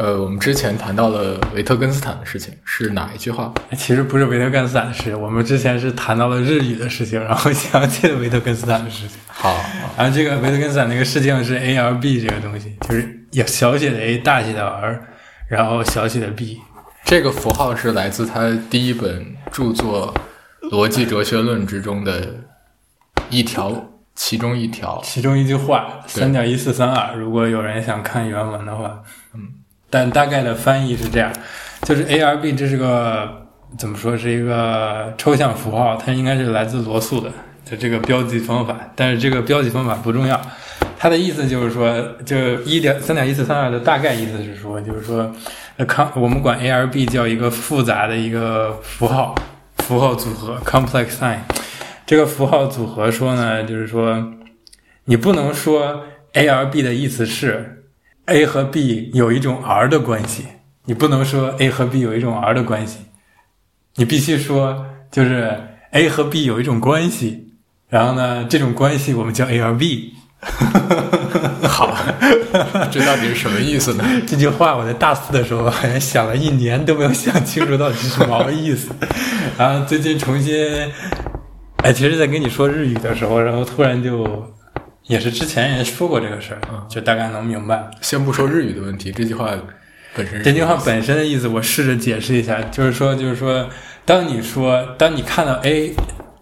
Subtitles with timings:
[0.00, 3.52] 呃，我们之前谈到了维特根斯坦的事情，是哪一句话？
[3.76, 9.18] 其实不是维特根斯坦的事，我们之前是谈到了日语的事情，然后想起了维特根斯坦的事情。
[9.26, 9.54] 好，
[9.98, 15.02] 然后这个维特根斯坦那个事情是 A R B 这个东西，就是有小写的 A，大写的 R，
[15.48, 16.58] 然后小写的 B。
[17.04, 20.14] 这个符号是来自他第一本著作
[20.70, 22.36] 《逻辑哲学论》之中的
[23.28, 24.98] 一条，其中一条。
[25.04, 27.14] 其中一句话，对三点一四三二。
[27.18, 29.02] 如果有人想看原文的话，
[29.34, 29.59] 嗯，
[29.90, 31.30] 但大概的翻译是这样，
[31.82, 37.30] 就是 A R B 这是个怎么说是一个抽象符号，它应该是来自罗素的
[37.64, 40.40] 就这个标记方法，但是这个标记方法不重要。
[40.98, 45.34] 它的意思就是说，就一点三点一四三二的大概意思是说，就是说，
[45.78, 49.34] 呃，康我们管 A R B 叫一个复杂的一个符号
[49.78, 51.38] 符号组合 complex sign。
[52.04, 54.32] 这个符号组合说呢，就是说，
[55.06, 56.04] 你不能说
[56.34, 57.79] A R B 的意思是
[58.30, 60.44] A 和 B 有一种 R 的关系，
[60.84, 62.98] 你不能说 A 和 B 有一种 R 的关系，
[63.96, 67.54] 你必须说就是 A 和 B 有一种关系，
[67.88, 70.14] 然后呢，这种关系我们叫 A R B。
[71.68, 71.94] 好，
[72.90, 74.04] 这到底是什么意思呢？
[74.26, 78.88] 这句话我在大四的时候好像想了一年都没有想清楚到底是什么意思，
[79.58, 80.54] 然后最近重新，
[81.82, 84.24] 哎，其实，在跟你说日语的时候，然后突然就，
[85.10, 87.90] 也是之前也说过这个事儿，就大概能明白。
[88.00, 89.50] 先不说日语的问题，这句话
[90.14, 93.68] 本身这句话本身的意思，我试着解释一下，就是说，就是说，
[94.04, 95.92] 当你说，当你看到 A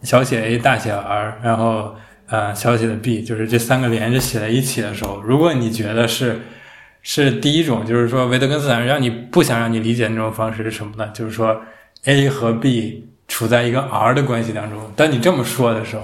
[0.02, 1.96] 小写 a 大写 r，然后
[2.26, 6.38] 呃小写的 b，就是这三个连着写在一起的时候，如果你觉得是
[7.00, 11.10] 是第一种，就是说维特根斯坦让你不想让你理解那种方式是什么呢？
[11.14, 11.58] 就是说
[12.04, 14.78] a 和 b 处在一个 r 的关系当中。
[14.94, 16.02] 当你这么说的时候，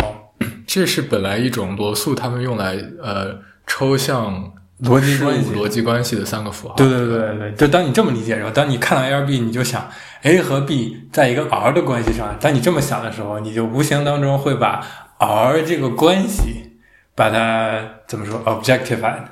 [0.75, 6.75] 这是本来一种罗素他们用来呃抽象逻辑关系逻辑关系的三个符号。
[6.75, 9.89] 对对对对对，就当你这么理解的时候，当你看到 A 和 B，你就想
[10.23, 12.37] A 和 B 在一个 R 的关系上。
[12.41, 14.85] 当你这么想的时候，你就无形当中会把
[15.19, 16.73] R 这个关系，
[17.15, 19.23] 把它怎么说 objectified，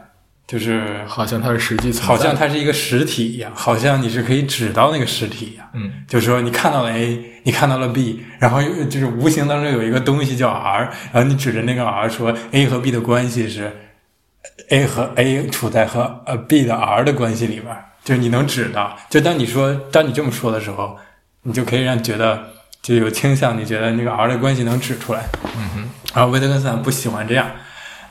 [0.47, 5.67] 就是好像它是实际存在好像它是一个实体一样，好像你是可以指到那个实体一样。
[5.73, 13.73] 嗯，就是说你看到了 A，你看到了 B，然后就是无形当中有一个东西叫 R，然后你指着那个 R 说 A 和 B 的关系是
[14.69, 18.97] A 和 A 处在和呃 B 的 R 的关系里边，就是你能指到。
[19.09, 20.99] 就当你说当你这么说的时候，
[21.43, 22.39] 你就可以让觉得
[22.83, 25.25] 就有倾向，你觉得那个 R 的关系能指出来。
[25.57, 27.51] 嗯哼，然后维特根斯坦不喜欢这样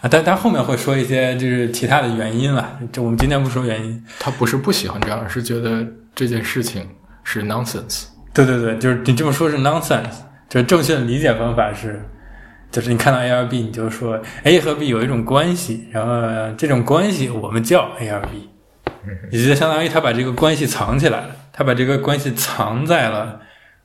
[0.01, 2.79] 啊，但他后面会说一些就是其他的原因了。
[2.91, 4.03] 就我们今天不说原因。
[4.19, 5.85] 他不是不喜欢这样，而是觉得
[6.15, 6.87] 这件事情
[7.23, 8.05] 是 nonsense。
[8.33, 10.15] 对对对，就是你这么说是 nonsense，
[10.49, 12.01] 就是正确的理解方法是，
[12.71, 16.11] 就是你看到 A 和 B，你就说 A 和 B 有一种关系，然后
[16.57, 18.49] 这种关系我们叫 A R B，
[19.31, 23.39] 也就相当于他把这个关系藏起来了，他把这个关系藏在了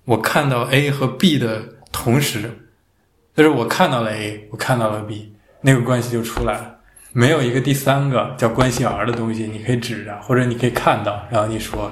[0.06, 1.60] 我看到 A 和 B 的
[1.93, 2.50] 同时，
[3.34, 5.34] 就是我看到了 A，我看到了 B，
[5.66, 6.77] 那个关系就出来了。
[7.12, 11.91] 没有一个第三个叫关系 R 的东西，你可以指着，或者你可以看到，然后你说，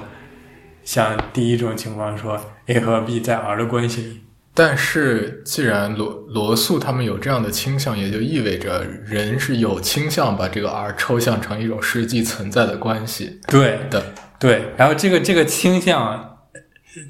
[0.85, 4.21] 像第一种情况说 A 和 B 在 R 的关系里，
[4.53, 14.01] 但是，既然罗罗素他们有这样的倾向，也就意味着人是有倾向把这个 R 抽象成一种实际存在的关系对的。
[14.39, 16.34] 对，然后这个这个倾向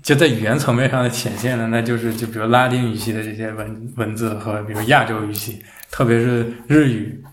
[0.01, 7.23] 就在语言层面上的显现呢，那就是就比如拉丁语系的这些文文字和比如亚洲语系，特别是日语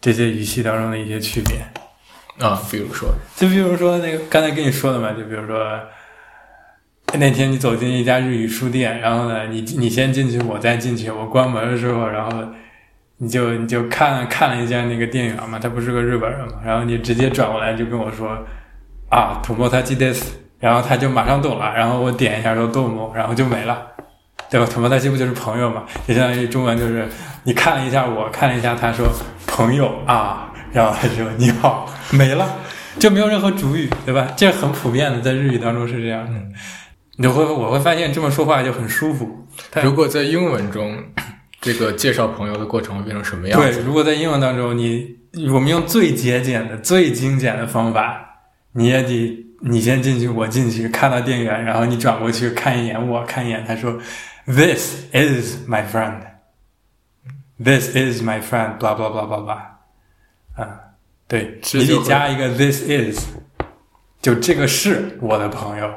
[0.00, 1.60] 这些语系当中的一些区别。
[2.44, 5.80] 啊，比如说，就比如说那个刚才跟你说的嘛，就比如说
[7.14, 12.44] 那天你走进一家日语书店，然后呢，你你先进去，我再进去，我关门的时候，然后
[13.16, 18.28] 你就你就看看了一下那个店员嘛，他不是个日本人嘛，然后你直接转过来就跟我说
[19.08, 20.22] 啊 o t a j i des，
[20.58, 23.86] 然后他就马上懂了，然后我点一下说 domo，然后就没了。
[24.50, 25.84] 对吧 t a j i 不就是朋友嘛？
[26.06, 27.06] 就相当于中文就是
[27.44, 29.06] 你看了一下我，看了一下他说
[29.46, 32.48] 朋友啊，然后他说你好，没了，
[32.98, 34.26] 就没有任何主语，对吧？
[34.38, 36.40] 这很普遍的，在日语当中是这样的。
[37.16, 39.28] 你就会我会发现这么说话就很舒服。
[39.82, 40.96] 如果在英文中，
[41.60, 45.14] 这个介绍朋友的过程会变成什么样对，如果在英文当中，你
[45.52, 48.18] 我们用最节俭的、最精简的方法，
[48.72, 53.98] 你也得你先进去，我进去，看到店员，然后你转过去看一眼我，看一眼他说
[54.46, 56.20] ，This is my friend.
[57.58, 58.78] This is my friend.
[58.78, 59.62] blah blah blah blah blah.
[60.54, 60.80] 啊，
[61.26, 63.26] 对，你得加一个 this is，
[64.22, 65.92] 就这个是我的朋友。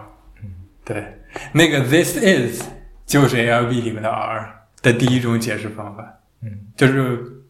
[0.83, 1.19] 对，
[1.51, 2.63] 那个 this is
[3.05, 6.03] 就是 ALB 里面的 R 的第一种解释方法。
[6.41, 7.40] 嗯，就是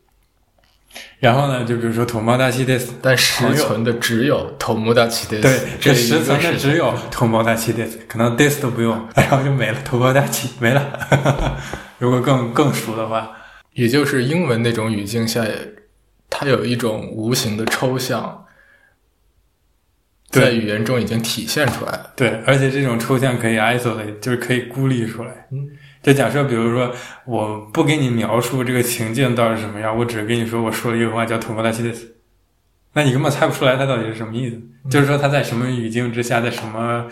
[1.19, 11.57] 然后呢，就比如说 tomodachi des，但实存的只有 tomodachi des，对，这实存的只有 tomodachi des，可能 des 都不用， 然后就没了，tomodachi 没了。
[11.99, 13.31] 如果更更熟的话，
[13.73, 15.45] 也就是英文那种语境下，
[16.29, 18.45] 它有一种无形的抽象，
[20.31, 22.11] 在语言中已经体现出来了。
[22.15, 25.47] 对，而且这种抽象可以 isolate，就是可以孤立出来。
[25.51, 25.69] 嗯。
[26.01, 26.91] 就假设，比如说，
[27.25, 31.93] 我不给你描述这个情境到底是什么样，我只是跟你说，我说了一个话叫 “tomodachi”，
[32.93, 34.59] 那你根本猜不出来它到底是什么意思。
[34.89, 37.05] 就是说，它在什么语境之下，在什么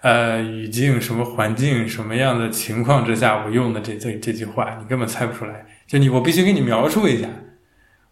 [0.00, 5.66] 呃语境、什么环境、什么样的情况之下，我用的这这这句话，你根本猜不出来。
[5.88, 7.28] 就你，我必须给你描述一下，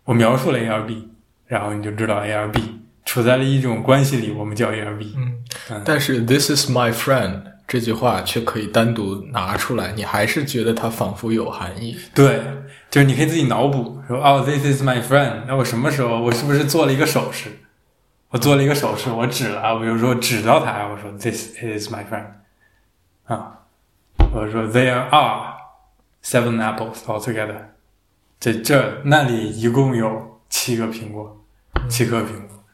[0.03, 1.11] 我描述了 A、R、B，
[1.47, 2.61] 然后你就知道 A、R、B
[3.05, 5.15] 处在了一种关系里，我们叫 A、R、B。
[5.17, 7.54] 嗯，但是 “This is my friend”。
[7.66, 11.99] 这句话却可以单独拿出来，你还是觉得它仿佛有含义。
[12.14, 12.43] 对，
[12.90, 15.44] 就是你可以自己脑补，说哦，This is my friend。
[15.46, 17.50] 那我什么时候，我是不是做了一个手势？
[18.28, 22.26] 我做了一个手势，我指了，我比如说指到他，我说 This is my friend。
[23.25, 23.61] 啊，
[24.32, 25.55] 我说 There are
[26.22, 27.69] seven apples altogether。
[28.38, 31.44] 这这那里一共有七个苹果，
[31.88, 32.64] 七颗苹果。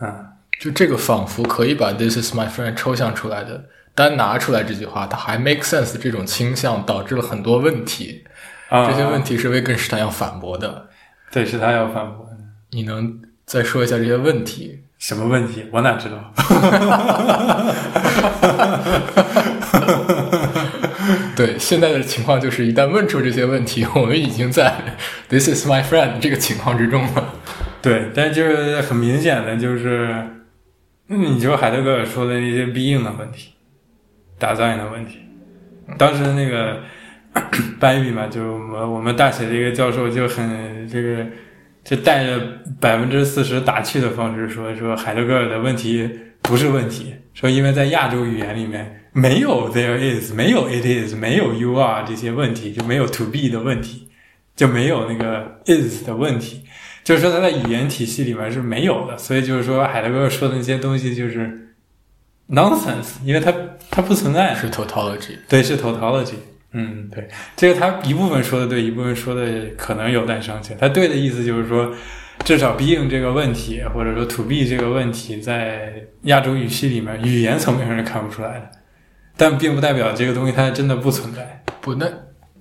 [0.00, 0.26] 嗯，
[0.60, 3.64] 就这个仿佛可以把 This is my friend 抽象出来的。
[3.94, 8.24] 单拿出来这句话，它还 make sense 这种倾向导致了很多问题，
[8.68, 10.88] 啊这些问题是维根斯坦要反驳的。
[11.30, 12.36] 对，是他要反驳的。
[12.70, 14.80] 你能再说一下这些问题？
[14.98, 15.66] 什么问题？
[15.72, 16.32] 我哪知道？
[21.34, 24.72] 对，现在的情况就是，一旦问出这些问题， 我们已经在
[25.28, 27.34] "This is my friend" 这个情况之中了。
[27.80, 30.24] 对，但就是很明显的就是，
[31.08, 33.54] 你就海德格尔说的那些必应的问题。
[34.42, 35.20] 打造的问题，
[35.96, 36.80] 当时那个
[37.78, 41.24] 班语嘛，就我们我们大学的一个教授就很这个，
[41.84, 42.40] 就带着
[42.80, 46.10] 百分之四十打趣的方式说说海德格尔的问题
[46.42, 54.08] 不是问题，说因为在亚洲语言里面没有 there is，没有 it is，没有 you are 这些问题，就没有 to be 的问题，
[54.56, 56.62] 就没有那个 is 的问题，
[57.04, 61.68] 就是说他在语言体系里面是没有的，所以就是说海德格尔说的那些东西就是。
[62.52, 63.52] nonsense，因为它
[63.90, 64.54] 它不存在。
[64.54, 66.34] 是 tautology，对，是 tautology。
[66.72, 69.44] 嗯，对，这个他一部分说的对，一部分说的
[69.76, 70.70] 可能有待商榷。
[70.78, 71.92] 他对的意思就是说，
[72.44, 78.70] 至少 being 这个问题，或者说 to be 这个问题，在亚洲语系里面，语言层面上是看不出来的，
[79.36, 81.62] 但并不代表这个东西它真的不存在。
[81.80, 82.06] 不，那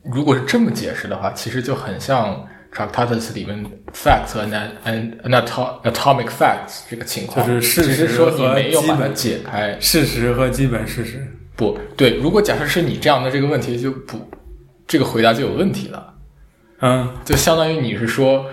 [0.04, 2.46] 如果是这么解释的话，其实就很像。
[2.74, 5.46] Tractatus 里面 facts 和 and and
[5.84, 11.28] atomic facts 这个情况，就是事实和基本解开事实和基本事实。
[11.58, 14.18] 不对，如果假设是你这样的这个问题，就不
[14.88, 16.14] 这个回答就有问题了。
[16.80, 18.46] 嗯，就相当于你是说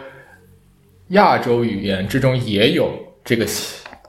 [1.11, 2.93] 亚洲语言之中也有
[3.25, 3.47] 这个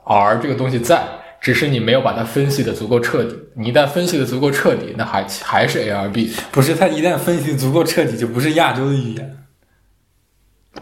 [0.04, 1.02] r 这个东西在，
[1.40, 3.38] 只是你没有把它分析的足够彻底。
[3.54, 6.30] 你一旦分析的足够彻底，那还还是 a r b。
[6.50, 9.36] 不是，它一旦分析足够彻底，就不是亚洲的语言。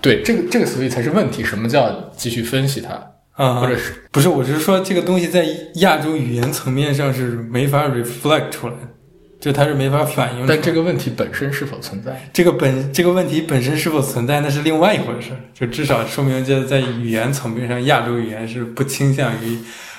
[0.00, 1.42] 对，这个这个所以才是问题。
[1.42, 2.92] 什么叫继续分析它？
[3.32, 4.28] 啊，或者是不是？
[4.28, 5.46] 我是说，这个东西在
[5.76, 8.74] 亚洲语言层面上是没法 reflect 出来，
[9.40, 10.44] 就它是没法反映。
[10.46, 12.28] 但这个问题本身是否存在？
[12.32, 15.30] 这个本这个问题本身是否存在，那是另外一回事。
[15.54, 19.58] 就至少说明，就在语言层面上，亚洲语言是不倾向于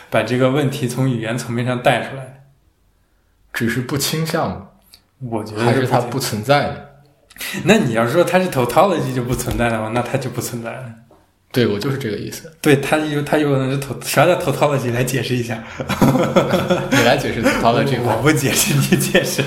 [0.09, 2.43] 把这个问题从语言层面上带出来，
[3.53, 4.71] 只是不倾向。
[5.29, 6.88] 我觉得还是它不存在的。
[7.63, 10.85] 那你要说它是 tautology 就不存在的话，那它就不存在了。
[11.51, 12.51] 对我就是这个意思。
[12.61, 15.63] 对，他有他有可能是啥叫 tautology 来解释一下。
[16.91, 19.43] 你来解释 tautology，我不解释，你解释。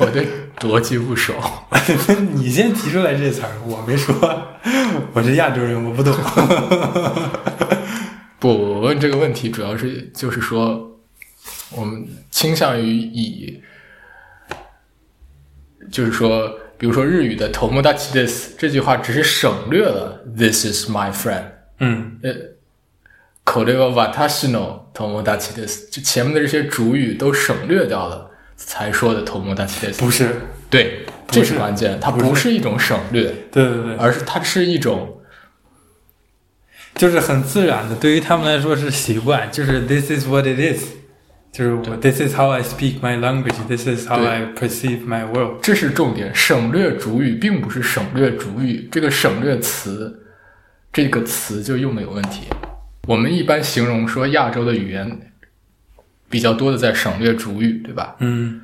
[0.00, 0.28] 我对
[0.60, 1.32] 逻辑不熟。
[2.34, 4.14] 你先提出来这词儿，我没说。
[5.14, 6.12] 我是亚洲人，我不懂。
[8.38, 10.98] 不，我问这个问题主要是就是说，
[11.70, 13.62] 我们倾向于以。
[15.90, 21.42] 就是说，比如说日语的 “tomodachi des” 这句话只是省略了 “this is my friend”。
[21.80, 22.32] 嗯，呃，
[23.42, 29.98] 口这个 “watashi no tomodachi des”，就前面的这些主语都省略掉了，才说的 “tomodachi des”。
[29.98, 35.18] 不是，对，这是关键，它不是一种省略，对对对，而是它是一种，
[36.94, 40.84] 就是很自然的，对于他们来说是习惯，就是 “this is what it is”。
[41.50, 43.56] 就是我，This is how I speak my language.
[43.66, 45.60] This is how I perceive my world.
[45.62, 46.32] 这是重点。
[46.34, 50.24] 省略主语并不是省略主语，这个省略词，
[50.92, 52.42] 这个词就用的有问题。
[53.08, 55.32] 我们一般形容说亚洲的语言
[56.28, 58.16] 比较多的在省略主语，对吧？
[58.20, 58.60] 嗯，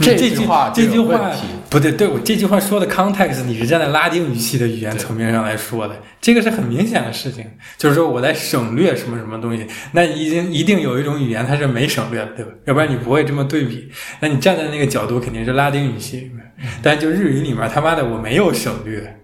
[0.00, 1.30] 这句话这句话
[1.70, 7.46] 不对，对我这句话说的 context，你是站在拉丁语系的语言层面上来说的，这个是很明显的事情。
[7.78, 12.50] 就是说我在省略什么什么东西，那已经一定有一种语言它是没省略的，对吧？
[12.66, 13.90] 要不然你不会这么对比。
[14.20, 16.44] 那你站在那个角度，肯定是拉丁语系里面，
[16.82, 19.20] 但就日语里面，他妈的我没有省略，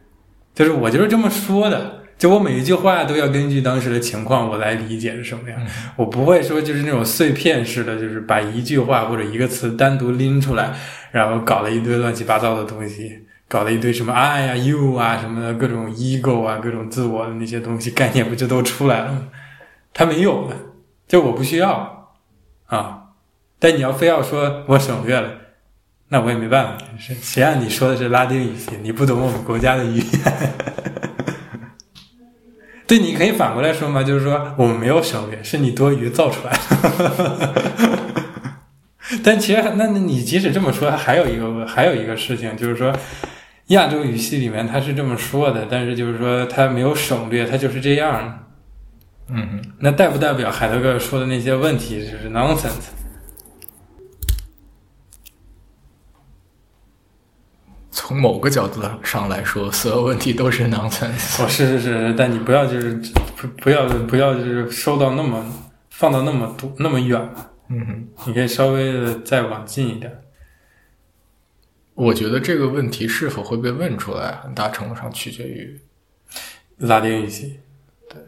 [0.54, 1.97] 就是我就是这么说的。
[2.18, 5.58] 就我每一句话都要根据当时的情况，我来理解是什么样。
[5.94, 10.74] 我不会说就是那种碎片式的，就是把一句话或者一个词单独拎出来，
[11.12, 19.28] 然后搞了一堆乱七八糟的东西，搞了一堆什么 I 呀、you 啊什么的各种 ego 啊、各种自我的那些东西概念，不就都出来了吗？
[19.94, 20.56] 他没有的，
[21.06, 22.08] 就我不需要
[22.66, 23.04] 啊。
[23.60, 25.30] 但你要非要说我省略了，
[26.08, 26.84] 那我也没办法。
[26.98, 28.72] 谁让你说的是拉丁语系？
[28.82, 30.04] 你不懂我们国家的语言。
[32.88, 37.62] 对，你可以反过来说嘛，就是说我们没有省略，是你多余造出来的。
[39.22, 42.92] 但其实，那那你即使这么说，还有一个还有一个事情，就是说
[43.68, 48.46] 亚洲语系里面他是这么说的，但是就是说他没有省略，他就是这样。
[49.30, 52.88] 嗯，那代不代表海德格尔说的那些问题就是 nonsense？
[58.08, 61.44] 从某个角度上来说，所有问题都是 nonsense。
[61.44, 62.94] 哦，是是是，但你不要就是
[63.36, 65.44] 不不要不要就是收到那么
[65.90, 70.22] 放到那么多那么远嘛，嗯哼，你可以稍微的再往近一点。
[71.92, 75.78] 我觉得这个问题是否会被问出来，很大程度上取决于
[76.78, 77.60] 拉丁语系，
[78.08, 78.22] 对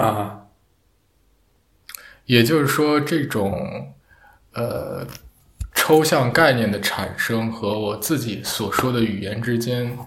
[0.00, 0.46] 啊，
[2.26, 3.92] 也就是说，这种
[4.52, 5.04] 呃
[5.90, 9.98] 抽象概念的产生和我自己所说的语言之间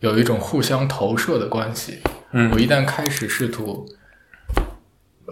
[0.00, 1.98] 有一种互相投射的关系。
[2.32, 3.86] 嗯我一旦开始试图，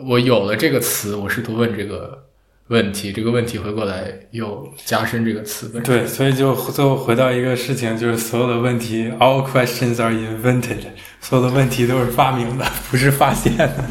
[0.06, 2.26] 我有了这个词，我试图问这个
[2.68, 5.84] 问题，这个问题回过来又加深这个词本身。
[5.84, 10.84] 对，所以就最后回到一个事情，就是所有的问题，all questions are invented，
[11.22, 13.84] 所有的问题都是发明的，不是发现的。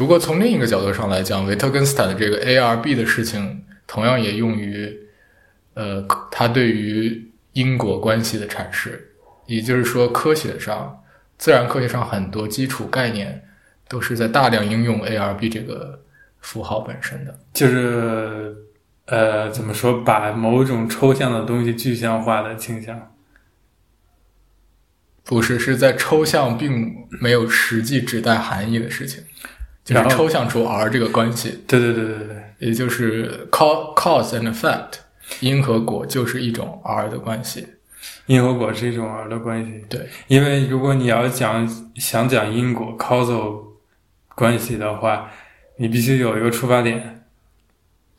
[0.00, 4.98] 不过从另一个角度上来讲，维特根斯坦的这个 A R B 的事情，同样也用于，
[5.74, 9.12] 呃，他对于因果关系的阐释。
[9.44, 11.02] 也就是说，科学上、
[11.36, 13.46] 自然科学上很多基础概念
[13.90, 16.02] 都是在大量应用 A R B 这个
[16.40, 17.38] 符号本身的。
[17.52, 18.56] 就是
[19.04, 23.12] 呃，怎么说，把某种抽象的东西具象化的倾向。
[25.24, 26.90] 不是，是在抽象并
[27.20, 29.22] 没有实际指代含义的事情，
[29.94, 35.00] 就是抽象出 R 这个关系，对对对对对，也就是 cause cause and effect，
[35.40, 37.66] 因和果就是一种 R 的关系。
[38.26, 39.84] 因和果是一种 R 的关系。
[39.88, 43.64] 对，因为如果你要讲想讲因果 causal
[44.34, 45.30] 关系的话，
[45.76, 47.24] 你必须有一个出发点。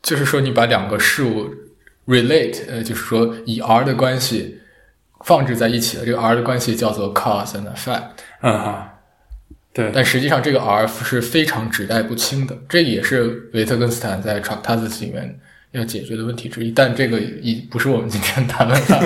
[0.02, 1.48] 就是说你把两个事物
[2.06, 4.60] relate，呃，就是说以 R 的关系
[5.24, 8.08] 放置在一起的，这个 R 的关系叫做 cause and effect。
[8.40, 8.91] 嗯哈，
[9.74, 15.38] 对，但实际上这个 R F 是非常指代不清的，这也是维特根斯坦在 Tractatus 里面
[15.70, 16.70] 要解决的问题之一。
[16.70, 19.00] 但这个已不是我们今天谈论范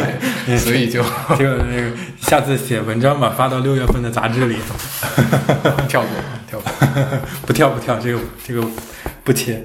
[0.49, 1.05] 围， 所以就
[1.39, 4.57] 这个那个下次写文章吧，发到六月份的杂志里。
[5.89, 6.11] 跳过，
[6.49, 6.73] 跳过。
[7.47, 8.67] 不跳不跳，这个这个
[9.23, 9.63] 不切。